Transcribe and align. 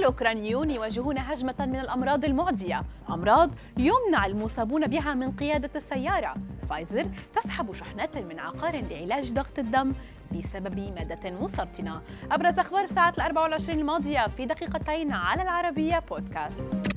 الأوكرانيون 0.00 0.70
يواجهون 0.70 1.18
هجمة 1.18 1.54
من 1.58 1.76
الأمراض 1.76 2.24
المعدية 2.24 2.82
أمراض 3.10 3.50
يمنع 3.78 4.26
المصابون 4.26 4.86
بها 4.86 5.14
من 5.14 5.32
قيادة 5.32 5.70
السيارة. 5.76 6.34
فايزر 6.68 7.06
تسحب 7.36 7.74
شحنات 7.74 8.18
من 8.18 8.40
عقار 8.40 8.82
لعلاج 8.90 9.32
ضغط 9.32 9.58
الدم 9.58 9.92
بسبب 10.32 10.80
مادة 10.94 11.30
مسرطنة 11.40 12.00
أبرز 12.30 12.58
أخبار 12.58 12.86
الأربع 13.16 13.42
والعشرين 13.42 13.78
الماضية 13.78 14.26
في 14.26 14.46
دقيقتين 14.46 15.12
على 15.12 15.42
العربية 15.42 15.98
بودكاست. 16.10 16.89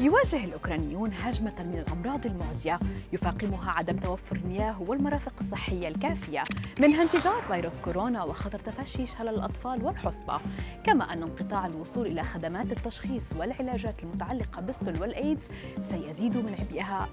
يواجه 0.00 0.44
الأوكرانيون 0.44 1.10
هجمة 1.12 1.54
من 1.58 1.84
الأمراض 1.86 2.26
المعدية 2.26 2.80
يفاقمها 3.12 3.70
عدم 3.70 3.96
توفر 3.96 4.36
المياه 4.36 4.82
والمرافق 4.82 5.32
الصحية 5.40 5.88
الكافية 5.88 6.42
منها 6.80 7.02
انتشار 7.02 7.42
فيروس 7.42 7.78
كورونا 7.78 8.22
وخطر 8.22 8.58
تفشي 8.58 9.06
شلل 9.06 9.28
الأطفال 9.28 9.84
والحصبة 9.86 10.40
كما 10.84 11.12
أن 11.12 11.22
انقطاع 11.22 11.66
الوصول 11.66 12.06
إلى 12.06 12.22
خدمات 12.22 12.72
التشخيص 12.72 13.32
والعلاجات 13.32 14.02
المتعلقة 14.02 14.62
بالسل 14.62 15.00
والإيدز 15.00 15.42
سيزيد 15.90 16.36
من 16.36 16.54
عبئها 16.58 17.08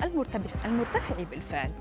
المرتفع 0.65 1.23
بالفعل. 1.23 1.71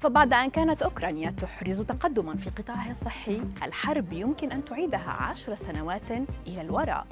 فبعد 0.00 0.32
أن 0.32 0.50
كانت 0.50 0.82
أوكرانيا 0.82 1.30
تحرز 1.30 1.80
تقدما 1.80 2.36
في 2.36 2.50
قطاعها 2.50 2.90
الصحي 2.90 3.40
الحرب 3.62 4.12
يمكن 4.12 4.52
أن 4.52 4.64
تعيدها 4.64 5.10
عشر 5.10 5.54
سنوات 5.54 6.10
إلى 6.46 6.60
الوراء. 6.60 7.06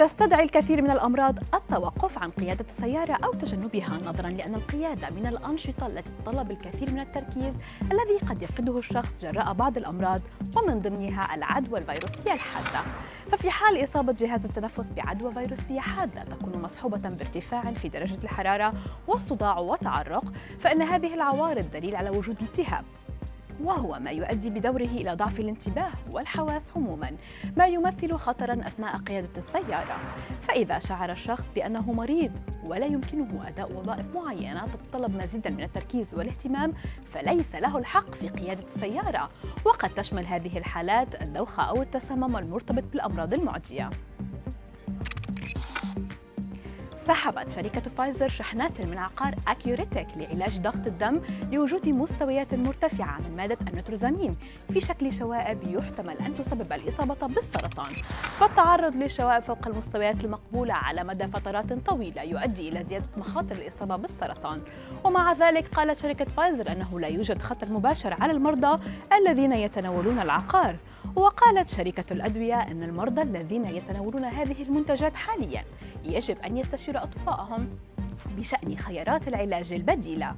تستدعي 0.00 0.44
الكثير 0.44 0.82
من 0.82 0.90
الأمراض 0.90 1.38
التوقف 1.54 2.18
عن 2.18 2.30
قيادة 2.30 2.64
السيارة 2.68 3.16
أو 3.24 3.32
تجنبها 3.32 3.98
نظرا 4.04 4.28
لأن 4.28 4.54
القيادة 4.54 5.10
من 5.10 5.26
الأنشطة 5.26 5.86
التي 5.86 6.10
تتطلب 6.10 6.50
الكثير 6.50 6.92
من 6.92 7.00
التركيز 7.00 7.54
الذي 7.82 8.18
قد 8.28 8.42
يفقده 8.42 8.78
الشخص 8.78 9.22
جراء 9.22 9.52
بعض 9.52 9.76
الأمراض 9.76 10.20
ومن 10.56 10.80
ضمنها 10.80 11.34
العدوى 11.34 11.78
الفيروسية 11.78 12.32
الحادة. 12.32 12.90
ففي 13.32 13.50
حال 13.50 13.84
إصابة 13.84 14.12
جهاز 14.12 14.44
التنفس 14.44 14.86
بعدوى 14.96 15.32
فيروسية 15.32 15.80
حادة 15.80 16.22
تكون 16.22 16.62
مصحوبة 16.62 17.08
بارتفاع 17.08 17.72
في 17.72 17.88
درجة 17.88 18.18
الحرارة 18.24 18.72
والصداع 19.08 19.58
والتعرق 19.58 20.24
فإن 20.60 20.82
هذه 20.82 21.14
العوارض 21.14 21.70
دليل 21.70 21.96
على 21.96 22.10
وجود 22.10 22.36
التهاب 22.42 22.84
وهو 23.64 23.98
ما 23.98 24.10
يؤدي 24.10 24.50
بدوره 24.50 24.84
إلى 24.84 25.14
ضعف 25.14 25.40
الانتباه 25.40 25.90
والحواس 26.12 26.72
عموما 26.76 27.12
ما 27.56 27.66
يمثل 27.66 28.14
خطرا 28.14 28.52
أثناء 28.52 28.96
قيادة 28.96 29.28
السيارة. 29.36 29.96
فإذا 30.42 30.78
شعر 30.78 31.12
الشخص 31.12 31.44
بأنه 31.54 31.92
مريض 31.92 32.32
ولا 32.64 32.86
يمكنه 32.86 33.48
أداء 33.48 33.72
وظائف 33.72 34.06
معينة 34.14 34.66
تتطلب 34.66 35.16
مزيدا 35.16 35.50
من 35.50 35.62
التركيز 35.62 36.14
والاهتمام 36.14 36.72
فليس 37.04 37.54
له 37.54 37.78
الحق 37.78 38.14
في 38.14 38.28
قيادة 38.28 38.64
السيارة. 38.74 39.28
وقد 39.64 39.90
تشمل 39.90 40.26
هذه 40.26 40.58
الحالات 40.58 41.22
الدوخة 41.22 41.62
أو 41.62 41.82
التسمم 41.82 42.36
المرتبط 42.36 42.84
بالأمراض 42.92 43.34
المعدية. 43.34 43.90
سحبت 47.10 47.52
شركة 47.52 47.80
فايزر 47.80 48.28
شحنات 48.28 48.80
من 48.80 48.98
عقار 48.98 49.34
أكيوريتك 49.48 50.06
لعلاج 50.16 50.60
ضغط 50.60 50.86
الدم 50.86 51.20
لوجود 51.52 51.88
مستويات 51.88 52.54
مرتفعة 52.54 53.18
من 53.18 53.36
مادة 53.36 53.58
النيتروزامين. 53.68 54.32
في 54.72 54.80
شكل 54.80 55.12
شوائب 55.12 55.58
يحتمل 55.62 56.18
أن 56.18 56.36
تسبب 56.36 56.72
الإصابة 56.72 57.26
بالسرطان. 57.26 57.92
فالتعرض 58.38 58.94
للشوائب 58.94 59.42
فوق 59.42 59.66
المستويات 59.66 60.24
المقبولة 60.24 60.74
على 60.74 61.04
مدى 61.04 61.26
فترات 61.26 61.72
طويلة 61.72 62.22
يؤدي 62.22 62.68
إلى 62.68 62.84
زيادة 62.84 63.08
مخاطر 63.16 63.56
الإصابة 63.56 63.96
بالسرطان. 63.96 64.60
ومع 65.04 65.32
ذلك 65.32 65.74
قالت 65.74 65.98
شركة 65.98 66.24
فايزر 66.24 66.72
أنه 66.72 67.00
لا 67.00 67.08
يوجد 67.08 67.42
خطر 67.42 67.72
مباشر 67.72 68.16
على 68.20 68.32
المرضى 68.32 68.82
الذين 69.12 69.52
يتناولون 69.52 70.18
العقار. 70.18 70.76
وقالت 71.16 71.68
شركة 71.68 72.04
الأدوية 72.10 72.62
أن 72.62 72.82
المرضى 72.82 73.22
الذين 73.22 73.64
يتناولون 73.64 74.24
هذه 74.24 74.62
المنتجات 74.62 75.16
حاليا 75.16 75.64
يجب 76.04 76.36
أن 76.46 76.56
يستشيروا 76.56 76.99
أطباءهم 77.02 77.68
بشأن 78.36 78.78
خيارات 78.78 79.28
العلاج 79.28 79.72
البديلة. 79.72 80.34